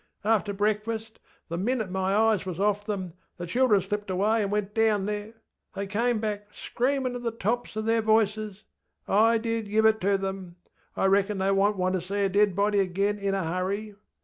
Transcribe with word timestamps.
After 0.23 0.51
breakfast, 0.51 1.19
the 1.47 1.59
minute 1.59 1.91
my 1.91 2.15
eyes 2.15 2.43
was 2.43 2.59
off 2.59 2.83
them, 2.83 3.13
the 3.37 3.45
children 3.45 3.81
slipped 3.81 4.09
away 4.09 4.41
and 4.41 4.51
went 4.51 4.73
down 4.73 5.05
there. 5.05 5.35
They 5.75 5.85
came 5.85 6.17
back 6.17 6.47
screaminŌĆÖ 6.51 7.17
at 7.17 7.21
the 7.21 7.29
tops 7.29 7.75
of 7.75 7.85
their 7.85 8.01
voices. 8.01 8.63
I 9.07 9.37
did 9.37 9.69
give 9.69 9.85
it 9.85 10.01
to 10.01 10.17
them. 10.17 10.55
I 10.97 11.05
reckon 11.05 11.37
they 11.37 11.49
wonŌĆÖt 11.49 11.75
want 11.75 11.93
ter 11.93 12.01
see 12.01 12.23
a 12.25 12.29
dead 12.29 12.55
body 12.55 12.79
again 12.79 13.19
in 13.19 13.35
a 13.35 13.43
hurry. 13.43 13.93